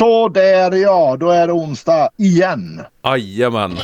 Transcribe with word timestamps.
Så 0.00 0.28
där 0.28 0.72
ja, 0.72 1.16
då 1.20 1.30
är 1.30 1.46
det 1.46 1.52
onsdag 1.52 2.10
igen. 2.16 2.84
Jajamän. 3.04 3.78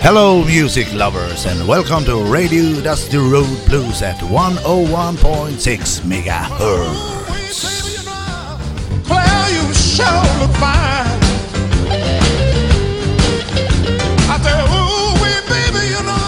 Hello, 0.00 0.44
music 0.44 0.94
lovers, 0.94 1.46
and 1.46 1.68
welcome 1.68 2.04
to 2.04 2.12
Radio 2.32 2.80
Dusty 2.82 3.18
Road 3.18 3.58
Blues 3.66 4.02
at 4.02 4.16
101.6 4.16 6.06
megahertz. 6.06 7.17
Claire, 9.98 10.16
you 10.16 10.24
sure 10.24 10.40
look 10.40 10.54
fine. 10.56 11.18
I 14.30 14.38
said, 14.44 14.60
ooh, 14.64 15.12
wee, 15.22 15.40
baby, 15.48 15.82
you 15.94 16.02
know, 16.02 16.26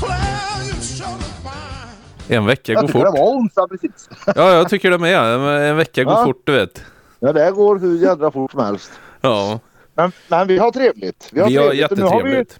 Claire, 0.00 0.64
you 0.66 0.80
sure 0.82 1.10
look 1.10 1.36
fine. 1.42 2.36
En 2.36 2.46
vecka 2.46 2.72
Jag 2.72 2.80
går 2.82 2.86
tycker 2.88 2.98
det 2.98 3.04
fort. 3.10 3.18
var 3.18 3.26
onsdag 3.36 3.68
precis. 3.68 4.08
Ja, 4.36 4.52
jag 4.52 4.68
tycker 4.68 4.90
det 4.90 4.98
med. 4.98 5.70
En 5.70 5.76
vecka 5.76 6.04
går 6.04 6.12
Ja. 6.12 6.24
fort, 6.24 6.42
du 6.44 6.52
vet. 6.52 6.82
Ja, 7.20 7.32
det 7.32 7.50
går 7.50 7.78
hur 7.78 7.98
jädra 8.02 8.30
fort 8.30 8.50
som 8.50 8.64
helst. 8.64 8.90
Ja, 9.20 9.60
Men, 9.94 10.12
men 10.28 10.46
vi 10.46 10.58
har 10.58 10.70
trevligt. 10.70 11.28
Vi 11.32 11.40
har, 11.40 11.48
vi 11.48 11.56
har 11.56 11.64
trevligt. 11.70 11.92
Och 11.92 11.98
Nu 11.98 12.04
har, 12.04 12.10
vi, 12.10 12.16
jättetrevligt. 12.30 12.58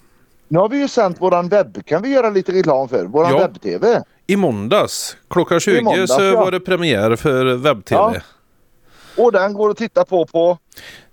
nu 0.49 0.59
har 0.59 0.69
vi 0.69 0.79
ju 0.79 0.89
sänt 0.89 1.21
våran 1.21 1.49
webb. 1.49 1.87
Kan 1.87 2.03
vi 2.03 2.09
göra 2.09 2.31
lite 2.31 2.53
reklam 2.53 2.89
för? 2.89 3.05
Våran 3.05 3.33
Ja. 3.33 3.39
webb-tv. 3.39 4.03
I 4.27 4.37
måndags 4.37 5.17
klockan 5.31 5.61
20 5.61 5.83
måndags, 5.83 6.15
så 6.15 6.23
ja. 6.23 6.41
var 6.41 6.51
det 6.51 6.61
premiär 6.61 7.17
för 7.17 7.55
webb-tv. 7.57 8.01
Ja. 8.01 8.15
Och 9.17 9.33
den 9.33 9.53
går 9.55 9.71
att 9.71 9.77
titta 9.77 10.05
på 10.05 10.27
på... 10.27 10.59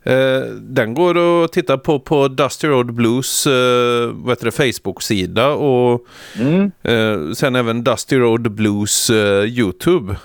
Eh, 0.03 0.41
den 0.59 0.93
går 0.93 1.43
att 1.43 1.51
titta 1.51 1.77
på 1.77 1.99
på 1.99 2.27
Dusty 2.27 2.67
Road 2.67 2.93
Blues 2.93 3.47
eh, 3.47 4.11
vad 4.13 4.29
heter 4.31 4.45
det, 4.45 4.51
Facebook-sida 4.51 5.47
och 5.49 6.05
Mm. 6.39 6.71
eh, 6.83 7.33
sen 7.33 7.55
även 7.55 7.83
Dusty 7.83 8.17
Road 8.19 8.51
Blues 8.51 9.09
eh, 9.09 9.43
YouTube. 9.45 10.15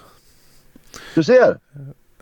Du 1.14 1.24
ser. 1.24 1.58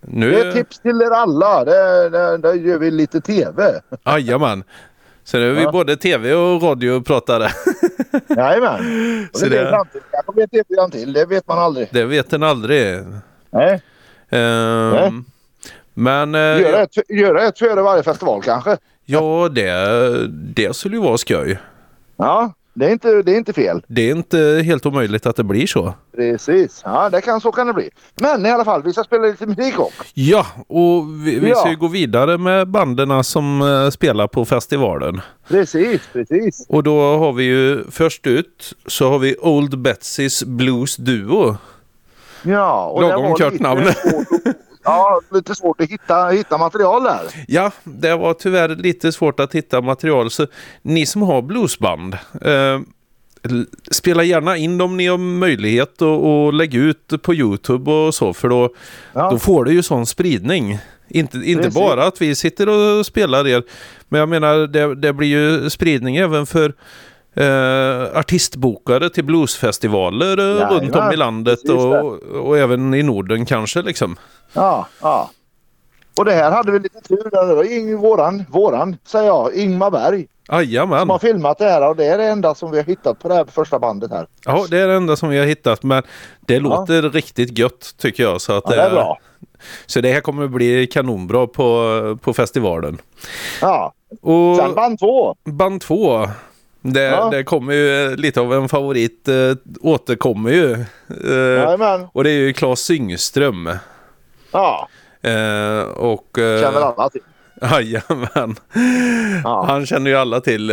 Nu, 0.00 0.30
Det 0.30 0.40
är 0.40 0.52
tips 0.52 0.78
till 0.78 1.02
er 1.02 1.10
alla. 1.10 1.64
Där, 1.64 2.54
gör 2.54 2.78
vi 2.78 2.90
lite 2.90 3.20
tv. 3.20 3.80
Jajamän. 4.06 4.64
Så 5.24 5.36
nu 5.38 5.50
är 5.50 5.54
vi 5.54 5.62
Ja. 5.62 5.72
både 5.72 5.96
tv 5.96 6.34
och 6.34 6.62
radiopratare. 6.62 7.48
Jajamän. 8.36 9.28
Och 9.34 9.50
det. 9.50 9.70
Kanske 10.10 10.32
blir 10.34 10.44
ett 10.44 10.50
tv-program 10.50 10.90
till. 10.90 11.12
Det 11.12 11.26
vet 11.26 11.46
man 11.48 11.58
aldrig. 11.58 11.88
Det 11.90 12.04
vet 12.04 12.32
en 12.32 12.42
aldrig. 12.42 12.98
Nej. 13.50 13.82
Ehm, 14.30 15.24
men 15.94 16.34
eh, 16.34 16.40
Göra 16.40 16.82
ett, 16.82 17.10
göra 17.10 17.42
ett 17.42 17.58
före 17.58 17.82
varje 17.82 18.02
festival 18.02 18.42
kanske. 18.42 18.76
ja, 19.04 19.48
det, 19.48 20.28
det 20.28 20.76
skulle 20.76 20.96
ju 20.96 21.02
vara 21.02 21.18
skoj. 21.18 21.58
Ja, 22.16 22.52
det 22.76 22.86
är 22.86 22.90
inte, 22.90 23.22
det 23.22 23.32
är 23.32 23.36
inte 23.36 23.52
fel. 23.52 23.82
Det 23.86 24.10
är 24.10 24.14
inte 24.14 24.62
helt 24.64 24.86
omöjligt 24.86 25.26
att 25.26 25.36
det 25.36 25.44
blir 25.44 25.66
så. 25.66 25.94
Precis. 26.16 26.80
Ja, 26.84 27.08
det 27.10 27.20
kan, 27.20 27.40
så 27.40 27.52
kan 27.52 27.66
det 27.66 27.72
bli. 27.72 27.90
Men 28.14 28.46
i 28.46 28.50
alla 28.50 28.64
fall, 28.64 28.82
vi 28.82 28.92
ska 28.92 29.04
spela 29.04 29.26
lite 29.26 29.46
musik 29.46 29.78
också. 29.80 30.02
Ja, 30.14 30.46
och 30.68 31.26
vi, 31.26 31.38
vi 31.38 31.48
Ja. 31.48 31.54
ska 31.56 31.70
ju 31.70 31.76
gå 31.76 31.88
vidare 31.88 32.38
med 32.38 32.68
banden 32.68 33.24
som 33.24 33.62
eh, 33.62 33.90
spelar 33.90 34.26
på 34.26 34.44
festivalen. 34.44 35.20
Precis, 35.48 36.00
precis. 36.12 36.66
Och 36.68 36.82
då 36.82 37.00
har 37.16 37.32
vi 37.32 37.44
ju 37.44 37.84
först 37.90 38.26
ut 38.26 38.72
så 38.86 39.08
har 39.10 39.18
vi 39.18 39.36
Old 39.40 39.78
Betsys 39.78 40.44
Blues 40.44 40.96
Duo. 40.96 41.56
Ja, 42.42 42.86
och 42.86 43.02
det 43.02 43.08
Lagom 43.08 43.24
var 43.30 43.38
kort 43.38 43.52
lite 43.52 43.62
namn. 43.62 43.82
Ja, 44.84 45.20
lite 45.30 45.54
svårt 45.54 45.80
att 45.80 45.88
hitta, 45.90 46.28
hitta 46.28 46.58
material 46.58 47.02
där. 47.04 47.20
Ja, 47.48 47.70
det 47.84 48.16
var 48.16 48.34
tyvärr 48.34 48.68
lite 48.68 49.12
svårt 49.12 49.40
att 49.40 49.54
hitta 49.54 49.80
material 49.80 50.30
så 50.30 50.46
ni 50.82 51.06
som 51.06 51.22
har 51.22 51.42
bluesband 51.42 52.14
eh, 52.40 52.80
Spela 53.90 54.22
gärna 54.24 54.56
in 54.56 54.78
dem 54.78 54.96
ni 54.96 55.06
har 55.06 55.18
möjlighet 55.18 56.02
och, 56.02 56.44
och 56.46 56.52
lägg 56.52 56.74
ut 56.74 57.22
på 57.22 57.34
Youtube 57.34 57.90
och 57.90 58.14
så 58.14 58.32
för 58.32 58.48
då, 58.48 58.74
Ja. 59.12 59.30
då 59.30 59.38
får 59.38 59.64
det 59.64 59.72
ju 59.72 59.82
sån 59.82 60.06
spridning. 60.06 60.78
Inte, 61.08 61.36
inte 61.38 61.62
Precis. 61.62 61.74
bara 61.74 62.04
att 62.06 62.22
vi 62.22 62.34
sitter 62.34 62.68
och 62.68 63.06
spelar 63.06 63.46
er 63.46 63.62
men 64.08 64.18
jag 64.20 64.28
menar 64.28 64.66
det, 64.66 64.94
det 64.94 65.12
blir 65.12 65.28
ju 65.28 65.70
spridning 65.70 66.16
även 66.16 66.46
för 66.46 66.74
eh, 67.34 68.18
artistbokare 68.18 69.10
till 69.10 69.24
bluesfestivaler 69.24 70.38
eh, 70.38 70.44
Jajamän, 70.44 70.80
runt 70.80 70.96
om 70.96 71.12
i 71.12 71.16
landet 71.16 71.68
och, 71.68 72.12
och 72.46 72.58
även 72.58 72.94
i 72.94 73.02
Norden 73.02 73.46
kanske 73.46 73.82
liksom. 73.82 74.16
Ja, 74.52 74.86
ja. 75.02 75.30
Och 76.16 76.24
det 76.24 76.32
här 76.32 76.50
hade 76.50 76.72
vi 76.72 76.78
lite 76.78 77.00
tur. 77.00 77.30
där. 77.30 77.46
Det 77.46 77.54
var 77.54 77.72
Ing, 77.72 77.96
våran, 77.96 78.44
våran, 78.50 78.96
säger 79.06 79.26
jag, 79.26 79.54
Ingmar 79.54 79.90
Berg. 79.90 80.26
Som 80.46 80.56
Jajamän. 80.56 81.10
har 81.10 81.18
filmat 81.18 81.58
det 81.58 81.64
här 81.64 81.88
och 81.88 81.96
det 81.96 82.04
är 82.06 82.18
det 82.18 82.24
enda 82.24 82.54
som 82.54 82.70
vi 82.70 82.76
har 82.76 82.84
hittat 82.84 83.18
på 83.18 83.28
det 83.28 83.34
här 83.34 83.44
första 83.44 83.78
bandet 83.78 84.10
här. 84.10 84.26
Ja, 84.44 84.66
det 84.70 84.78
är 84.78 84.88
det 84.88 84.94
enda 84.94 85.16
som 85.16 85.28
vi 85.28 85.38
har 85.38 85.46
hittat, 85.46 85.82
men 85.82 86.02
det 86.40 86.58
låter 86.60 87.02
riktigt 87.02 87.58
gött 87.58 87.94
tycker 87.98 88.22
jag. 88.22 88.40
Så, 88.40 88.52
att 88.52 88.64
Ja, 88.66 88.70
det 88.76 88.82
är 88.82 88.90
bra. 88.90 89.18
så 89.86 90.00
det 90.00 90.12
här 90.12 90.20
kommer 90.20 90.44
att 90.44 90.50
bli 90.50 90.86
kanonbra 90.86 91.46
på, 91.46 92.18
på 92.22 92.34
festivalen. 92.34 92.98
Ja. 93.60 93.92
Och 94.22 94.56
Sen 94.56 94.74
band 94.74 94.98
två. 94.98 95.34
band 95.44 95.80
två, 95.80 96.28
det, 96.92 97.02
Ja. 97.02 97.30
det 97.30 97.44
kommer 97.44 97.72
ju 97.74 98.16
lite 98.16 98.40
av 98.40 98.54
en 98.54 98.68
favorit, 98.68 99.28
äh, 99.28 99.34
återkommer 99.80 100.50
ju. 100.50 100.84
Jajamän. 101.30 102.06
och 102.12 102.24
det 102.24 102.30
är 102.30 102.38
ju 102.38 102.52
Claes 102.52 102.80
Syngström. 102.80 103.70
Ja, 104.52 104.88
Eh, 105.22 105.80
och... 105.82 106.38
eh, 106.38 106.60
känner 106.62 106.80
alla 106.80 107.10
till. 107.10 107.20
Jajamän. 107.62 108.56
Ja. 109.44 109.64
Han 109.68 109.86
känner 109.86 110.10
ju 110.10 110.16
alla 110.16 110.40
till. 110.40 110.70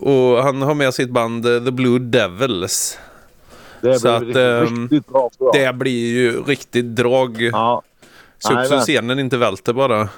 och 0.00 0.42
han 0.42 0.62
har 0.62 0.74
med 0.74 0.94
sitt 0.94 1.10
band 1.10 1.42
The 1.44 1.70
Blue 1.70 1.98
Devils. 1.98 2.98
Det 3.80 3.98
Så 3.98 4.06
blir 4.06 4.16
att, 4.16 4.22
riktigt, 4.22 4.36
ehm, 4.36 4.88
riktigt 4.90 5.06
bra. 5.12 5.30
Det 5.52 5.74
blir 5.74 6.12
ju 6.14 6.42
riktigt 6.42 6.96
drag. 6.96 7.42
Ja, 7.52 7.82
Så 8.38 8.48
så 8.48 8.54
Jajamän. 8.54 8.80
scenen 8.80 9.18
inte 9.18 9.36
välter 9.36 9.72
bara. 9.72 10.08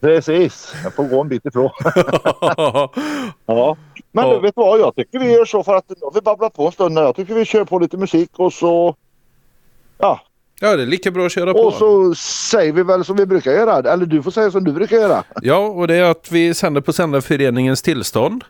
precis. 0.00 0.74
Jag 0.84 0.94
får 0.94 1.04
gå 1.04 1.20
en 1.20 1.28
bit 1.28 1.46
ifrån. 1.46 1.70
ja. 3.46 3.76
Men 4.16 4.28
Ja. 4.28 4.34
du 4.34 4.40
vet 4.40 4.56
vad, 4.56 4.80
jag 4.80 4.96
tycker 4.96 5.18
vi 5.18 5.32
gör 5.32 5.44
så 5.44 5.62
för 5.62 5.74
att 5.74 5.84
nu 5.88 5.94
har 6.02 6.12
vi 6.14 6.20
babblat 6.20 6.54
på 6.54 6.66
en 6.66 6.72
stund. 6.72 6.98
Jag 6.98 7.16
tycker 7.16 7.34
vi 7.34 7.44
kör 7.44 7.64
på 7.64 7.78
lite 7.78 7.96
musik 7.96 8.30
och 8.36 8.52
så... 8.52 8.96
Ja, 9.98 10.20
ja, 10.60 10.76
det 10.76 10.82
är 10.82 10.86
lika 10.86 11.10
bra 11.10 11.26
att 11.26 11.32
köra 11.32 11.52
på. 11.52 11.58
och 11.58 11.74
så 11.74 12.14
säger 12.50 12.72
vi 12.72 12.82
väl 12.82 13.04
som 13.04 13.16
vi 13.16 13.26
brukar 13.26 13.52
göra. 13.52 13.92
Eller 13.92 14.06
du 14.06 14.22
får 14.22 14.30
säga 14.30 14.50
som 14.50 14.64
du 14.64 14.72
brukar 14.72 14.96
göra. 14.96 15.24
Ja, 15.42 15.56
och 15.58 15.88
det 15.88 15.94
är 15.94 16.02
att 16.02 16.32
vi 16.32 16.54
sänder 16.54 16.80
på 16.80 16.92
Sändarföreningens 16.92 17.82
tillstånd. 17.82 18.44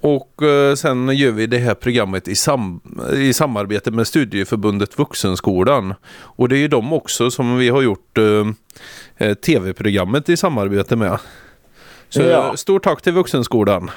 Och 0.00 0.42
eh, 0.42 0.74
sen 0.74 1.08
gör 1.16 1.30
vi 1.30 1.46
det 1.46 1.58
här 1.58 1.74
programmet 1.74 2.28
i, 2.28 2.34
sam 2.34 2.80
i 3.14 3.32
samarbete 3.32 3.90
med 3.90 4.06
Studieförbundet 4.06 4.98
Vuxenskolan. 4.98 5.94
Och 6.18 6.48
det 6.48 6.56
är 6.56 6.60
ju 6.60 6.68
de 6.68 6.92
också 6.92 7.30
som 7.30 7.56
vi 7.58 7.68
har 7.68 7.82
gjort 7.82 8.18
eh, 8.18 8.46
eh, 9.28 9.34
tv-programmet 9.34 10.28
i 10.28 10.36
samarbete 10.36 10.96
med. 10.96 11.18
Så 12.08 12.22
Ja. 12.22 12.56
stort 12.56 12.84
tack 12.84 13.02
till 13.02 13.12
Vuxenskolan. 13.12 13.90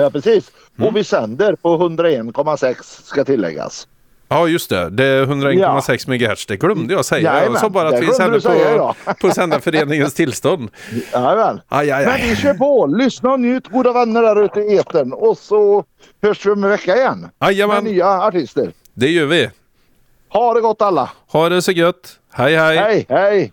Ja, 0.00 0.10
precis. 0.10 0.50
Mm. 0.78 0.88
Och 0.88 0.96
vi 0.96 1.04
sänder 1.04 1.54
på 1.54 1.78
101,6 1.78 2.74
ska 3.04 3.24
tilläggas. 3.24 3.88
Ja, 4.28 4.48
just 4.48 4.70
det. 4.70 4.90
Det 4.90 5.04
är 5.04 5.26
101,6 5.26 6.08
MHz. 6.30 6.46
Det 6.46 6.56
glömde 6.56 6.94
jag 6.94 7.04
säga. 7.04 7.22
jag 7.32 7.38
Jajamän, 7.38 7.60
sa 7.60 7.68
bara 7.70 7.88
att 7.88 8.02
vi 8.02 8.06
sänder 8.12 8.78
på, 8.78 8.94
på 9.20 9.30
Sändarföreningens 9.34 10.14
tillstånd. 10.14 10.70
Jajamän. 11.12 11.60
Aj, 11.68 11.90
aj, 11.90 12.06
Men 12.06 12.16
vi 12.16 12.30
aj. 12.30 12.36
kör 12.36 12.54
på. 12.54 12.86
Lyssna 12.86 13.32
och 13.32 13.40
njut 13.40 13.68
goda 13.68 13.92
vänner 13.92 14.22
där 14.22 14.44
ute 14.44 14.60
i 14.60 14.76
etern. 14.78 15.12
Och 15.12 15.38
så 15.38 15.84
hörs 16.22 16.46
vi 16.46 16.50
om 16.50 16.64
en 16.64 16.70
vecka 16.70 16.96
igen. 16.96 17.20
Med 17.20 17.52
Jajamän, 17.52 17.84
nya 17.84 18.08
artister. 18.08 18.70
det 18.94 19.08
gör 19.10 19.26
vi. 19.26 19.50
Ha 20.28 20.54
det 20.54 20.60
gott 20.60 20.82
alla. 20.82 21.10
Ha 21.32 21.48
det 21.48 21.62
så 21.62 21.72
gött. 21.72 22.18
Hej, 22.32 22.56
hej. 22.56 22.76
Hej, 22.76 23.06
hej. 23.08 23.52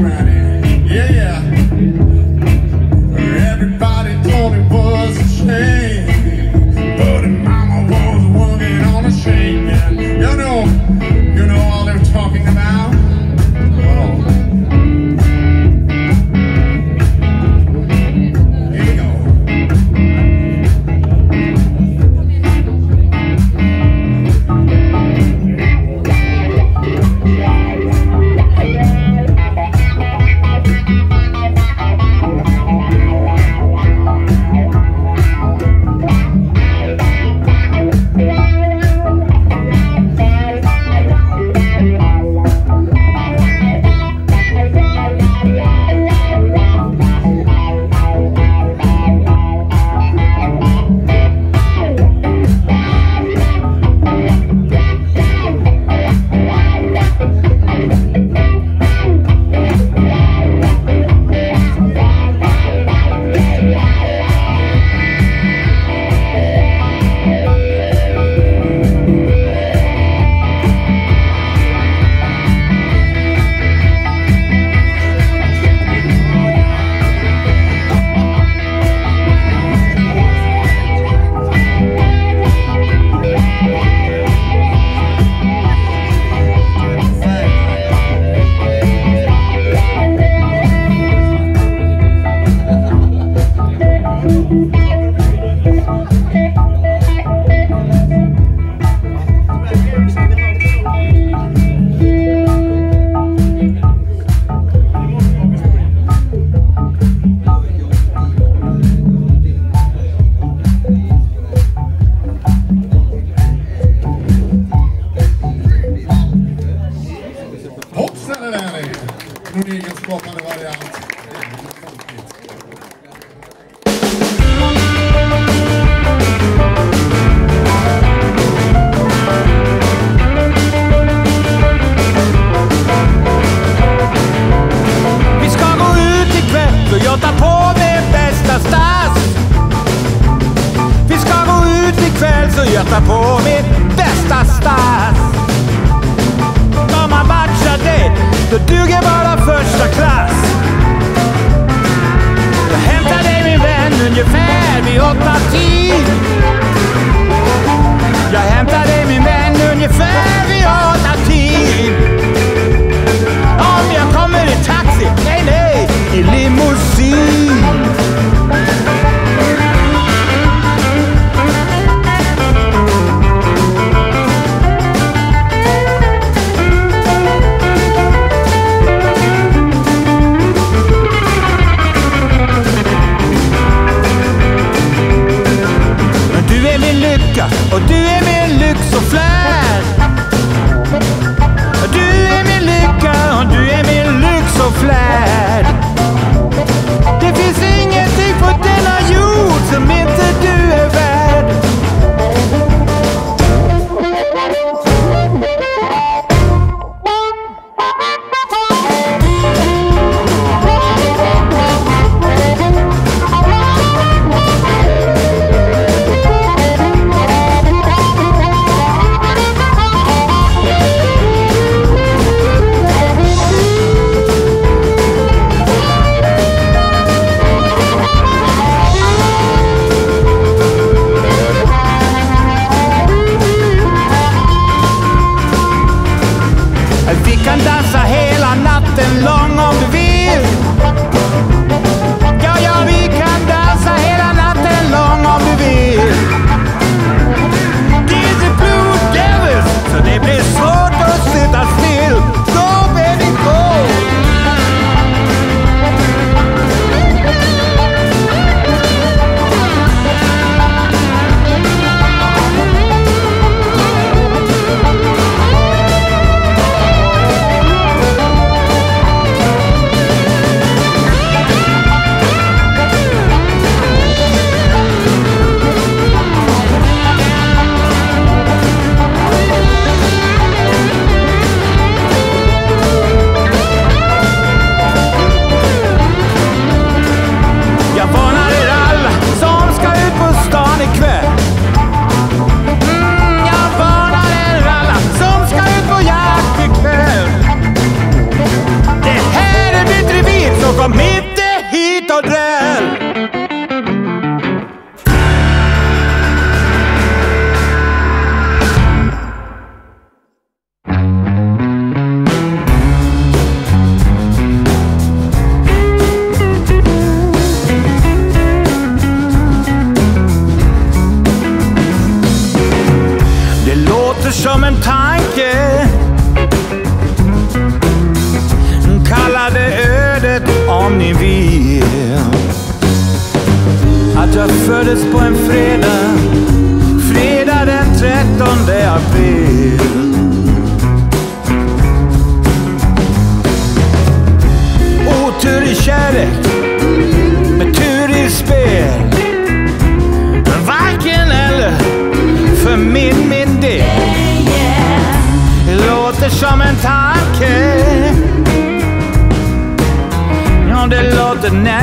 Ready. 0.00 0.39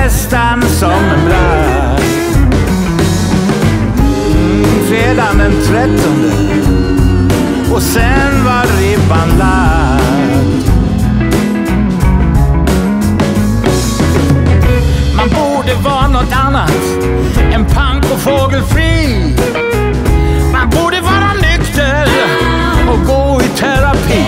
nästan 0.07 0.61
som 0.61 0.91
en 0.91 1.25
bragd. 1.25 2.01
Mm, 4.31 4.85
fredagen 4.89 5.37
den 5.37 5.51
trettonde 5.51 6.33
och 7.73 7.81
sen 7.81 8.45
var 8.45 8.79
ribban 8.79 9.37
lagd. 9.39 10.69
Man 15.15 15.29
borde 15.29 15.73
vara 15.73 16.07
något 16.07 16.33
annat 16.45 16.71
än 17.53 17.65
pank 17.65 18.03
och 18.11 18.19
fågelfri. 18.19 19.35
Man 20.51 20.69
borde 20.69 21.01
vara 21.01 21.33
nykter 21.33 22.07
och 22.89 23.07
gå 23.07 23.41
i 23.41 23.47
terapi. 23.47 24.25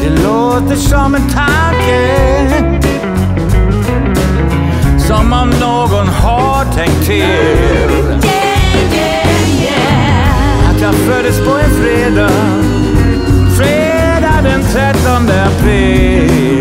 Det 0.00 0.22
låter 0.22 0.76
som 0.76 1.14
en 1.14 1.28
tanke 1.28 2.75
om 5.46 5.60
någon 5.60 6.08
har 6.08 6.64
tänkt 6.74 7.06
till. 7.06 7.16
Yeah, 7.16 8.24
yeah, 8.94 9.62
yeah. 9.62 10.70
Att 10.70 10.80
jag 10.80 10.94
föddes 10.94 11.38
på 11.38 11.50
en 11.50 11.70
fredag, 11.70 12.30
fredag 13.56 14.40
den 14.42 14.62
13 14.72 15.30
april. 15.46 16.55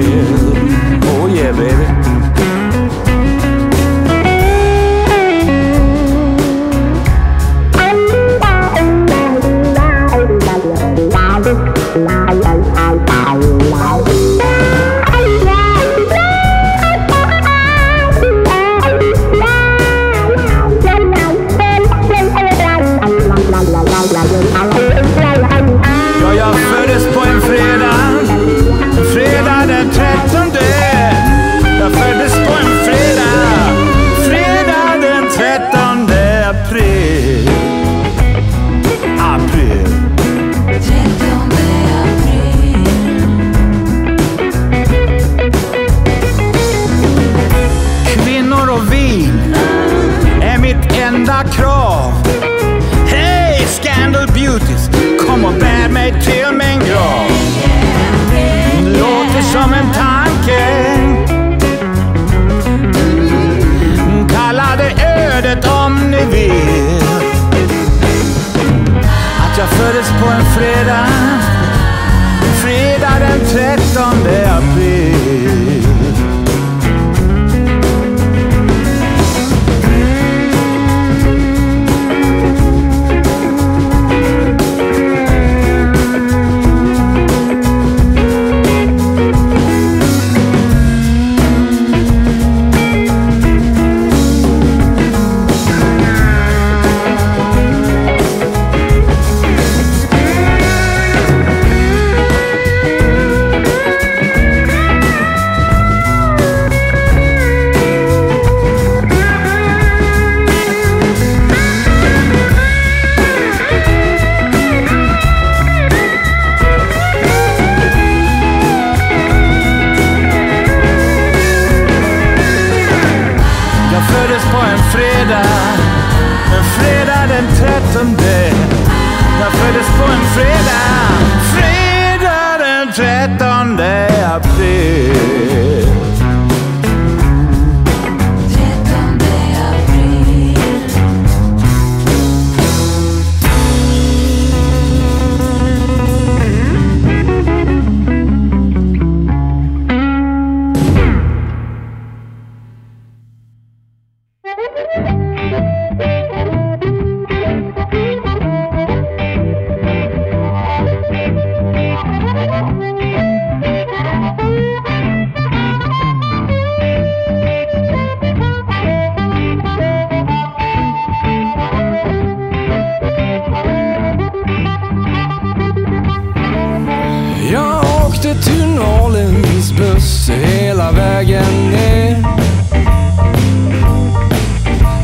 Sig 180.26 180.36
hela 180.36 180.92
vägen 180.92 181.70
ner. 181.72 182.26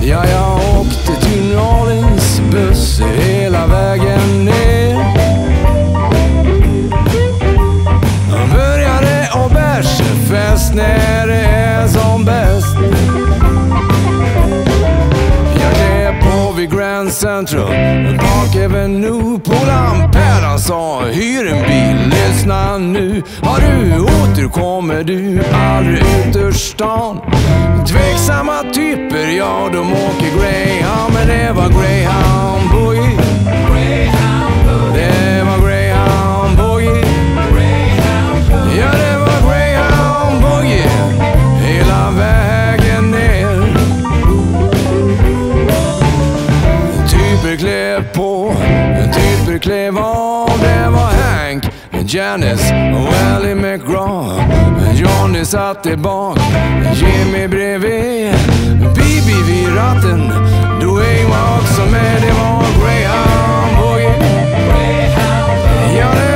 Ja, 0.01 0.25
jag 0.29 0.79
åkte 0.79 1.25
till 1.25 1.55
Norrlands 1.55 2.41
buss 2.51 3.01
hela 3.01 3.67
vägen 3.67 4.45
ner. 4.45 4.95
Jag 8.31 8.49
började 8.49 9.29
och 9.35 9.51
bärsefest 9.51 10.75
när 10.75 11.27
det 11.27 11.45
är 11.45 11.87
som 11.87 12.25
bäst. 12.25 12.75
Jag 15.61 15.73
klev 15.73 16.21
på 16.21 16.51
vid 16.51 16.71
Grand 16.71 17.11
Central, 17.11 17.73
bak 18.17 18.55
Avenue 18.65 19.39
på 19.39 19.65
Lampär. 19.65 20.41
Han 20.41 20.59
sa 20.59 21.01
hyr 21.05 21.47
en 21.47 21.63
bil, 21.63 22.09
lyssna 22.09 22.77
nu. 22.77 23.23
Har 23.41 23.59
du 23.59 23.80
återkommer 25.01 25.03
du 25.03 25.43
aldrig 25.55 25.99
ut 25.99 26.35
ur 26.35 26.51
stan. 26.51 27.21
Tveksamma 27.87 28.63
typer, 28.73 29.37
ja 29.37 29.69
de 29.73 29.93
åker 29.93 30.39
Greyhound. 30.39 31.13
Men 31.13 31.27
det 31.27 31.51
var 31.55 31.69
Greyhound 31.69 32.71
Boogie. 32.71 33.17
Det 34.93 35.43
var 35.45 35.67
Greyhound 35.67 36.57
Boogie. 36.57 37.05
Ja, 38.79 38.91
det 38.91 39.17
var 39.19 39.49
Greyhound 39.49 40.41
Boogie 40.41 40.89
hela 41.65 42.11
vägen 42.11 43.11
ner. 43.11 43.61
Typer 47.07 47.57
klev 47.57 48.13
på, 48.13 48.53
typer 49.13 49.57
klev 49.59 49.97
av. 49.97 50.40
Janis 52.13 52.71
och 52.71 53.13
Ally 53.35 53.55
McGraw. 53.55 54.43
Johnny 54.93 55.45
satt 55.45 55.83
där 55.83 55.95
bak, 55.95 56.39
Jimmy 56.93 57.47
bredvid. 57.47 58.33
Bibi 58.95 59.43
vid 59.47 59.75
ratten, 59.75 60.27
Dwayne 60.81 61.29
var 61.29 61.57
också 61.57 61.81
med. 61.91 62.21
Det 62.21 62.31
var 62.31 62.63
Greyhound 62.81 63.77
Boogie. 63.77 64.13
Ja, 65.99 66.30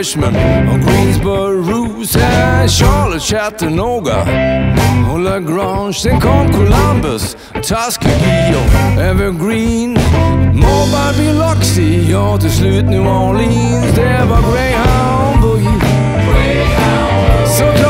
Richmond 0.00 0.36
och 0.72 0.80
Greensboro 0.80 2.04
Sen 2.04 2.22
er 2.22 2.68
Charlotte, 2.68 3.22
Chattanooga. 3.22 4.26
Och 5.12 5.20
LaGrange 5.20 5.92
Sen 5.92 6.20
kom 6.20 6.52
Columbus, 6.52 7.36
Tuskegee 7.54 8.54
Evergreen. 9.00 9.98
Mobile, 10.52 11.14
Biloxi 11.18 12.14
och 12.14 12.40
till 12.40 12.50
slut 12.50 12.84
New 12.84 13.06
Orleans. 13.06 13.94
Det 13.94 14.24
var 14.30 14.52
Greyhound 14.52 15.40
Boogie 15.42 15.80
Såklart 17.58 17.89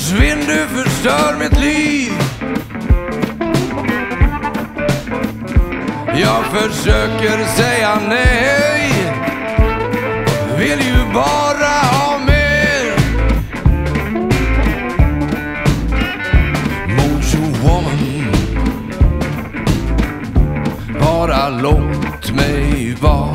Försvinn 0.00 0.40
du 0.46 0.66
förstör 0.66 1.36
mitt 1.38 1.60
liv. 1.60 2.12
Jag 6.20 6.44
försöker 6.44 7.44
säga 7.44 7.98
nej. 8.08 8.90
Vill 10.58 10.80
ju 10.86 11.12
bara 11.14 11.74
ha 11.92 12.18
mer. 12.18 12.94
Mojo 16.96 17.44
woman. 17.62 18.32
Bara 21.00 21.48
låt 21.48 22.32
mig 22.32 22.96
vara. 23.00 23.29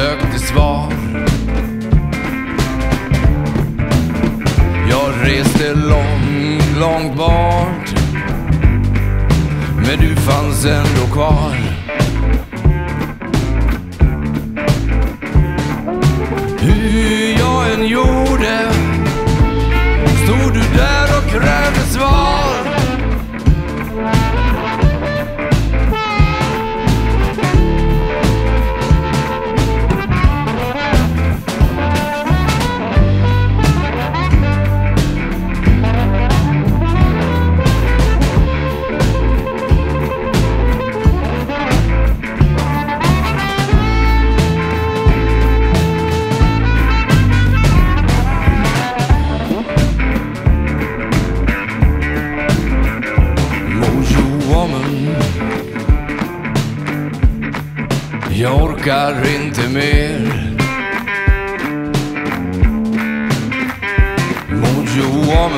Sökte 0.00 0.38
svar. 0.38 0.92
Jag 4.90 5.12
reste 5.22 5.74
långt, 5.74 6.78
långt 6.80 7.16
bort. 7.16 7.94
Men 9.76 9.98
du 9.98 10.16
fanns 10.16 10.64
ändå 10.64 11.12
kvar. 11.12 11.54
Hur 16.58 17.38
jag 17.38 17.72
än 17.72 17.86
gjorde 17.86 18.19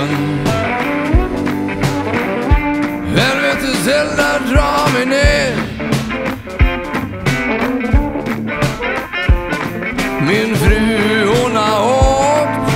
Mojo 0.03 0.17
Helvetes 3.17 3.87
eldar 3.87 4.41
drar 4.51 4.93
mig 4.93 5.07
ner. 5.07 5.57
Min 10.27 10.57
fru 10.57 11.27
hon 11.27 11.57
har 11.57 11.81
åkt. 12.43 12.73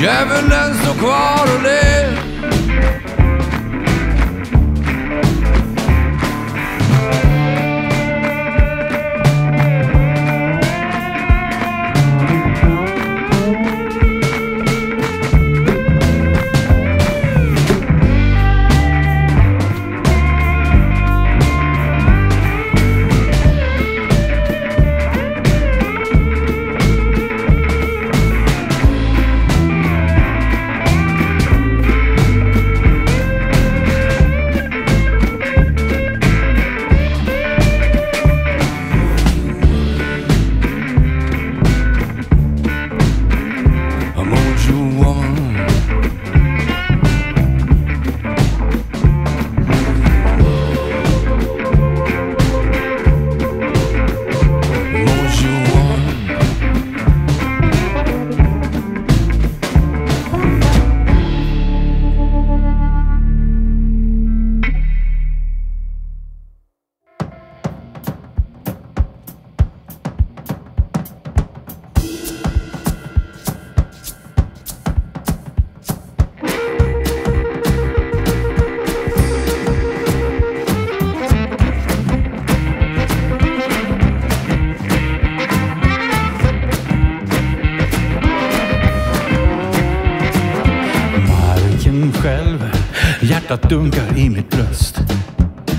Djävulen 0.00 0.74
står 0.74 0.94
kvar 0.94 1.56
och 1.56 1.62
ler. 1.62 2.25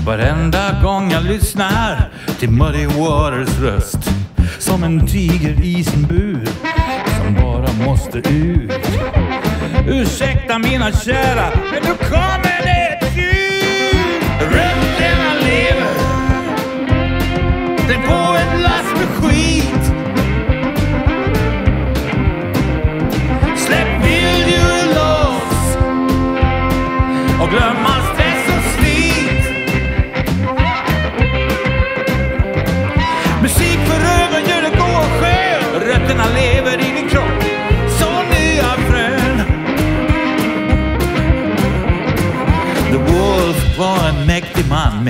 Varenda 0.08 0.80
gång 0.82 1.10
jag 1.10 1.24
lyssnar 1.24 2.08
till 2.38 2.50
Muddy 2.50 2.86
Waters 2.86 3.58
röst. 3.60 3.98
Som 4.58 4.82
en 4.82 5.06
tiger 5.06 5.64
i 5.64 5.84
sin 5.84 6.02
bur, 6.02 6.48
som 7.18 7.34
bara 7.34 7.72
måste 7.86 8.18
ut. 8.18 8.72
Ursäkta 9.88 10.58
mina 10.58 10.92
kära, 10.92 11.50
men 11.72 11.82
nu 11.82 11.94
kommer 12.10 12.62
det 12.62 12.98
ett 13.00 13.16
ljud. 13.16 14.22
Rötterna 14.40 15.34
lever, 15.40 15.94
det 17.88 17.94
är 17.94 18.06
på 18.06 18.36
ett 18.36 18.62
lass 18.62 18.92
med 18.94 19.08
skit. 19.08 19.87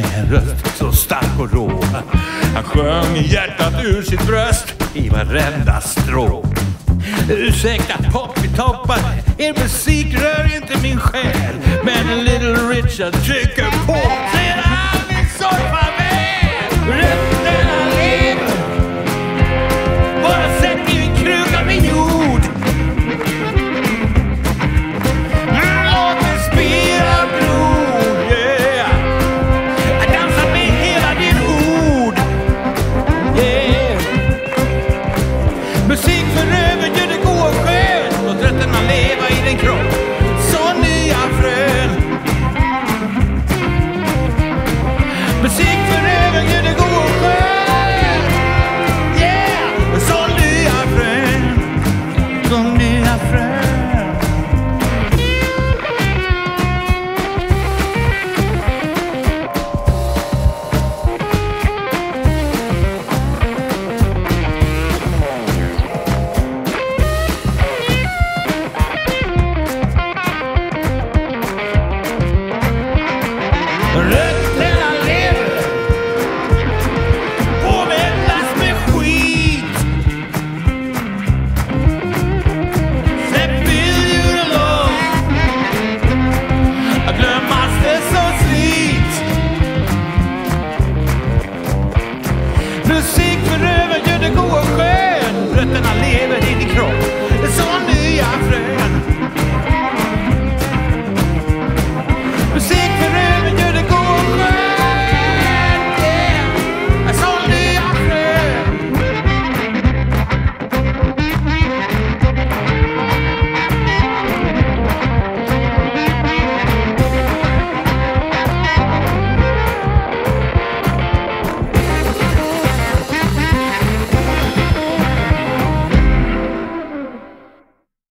Med 0.00 0.18
en 0.18 0.30
röst 0.30 0.76
så 0.76 0.92
stark 0.92 1.40
och 1.40 1.52
rå. 1.52 1.84
Han 2.54 2.64
sjöng 2.64 3.16
hjärtat 3.24 3.84
ur 3.84 4.02
sitt 4.02 4.26
bröst 4.26 4.74
i 4.94 5.08
varenda 5.08 5.80
strå. 5.80 6.44
Ursäkta 7.30 7.94
poppitoppar, 8.12 8.98
er 9.38 9.62
musik 9.62 10.14
rör 10.14 10.56
inte 10.56 10.82
min 10.82 11.00
själ. 11.00 11.54
Men 11.84 12.24
Little 12.24 12.54
Richard 12.54 13.12
trycker 13.12 13.86
på. 13.86 14.07